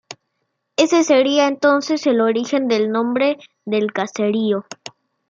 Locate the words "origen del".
2.21-2.89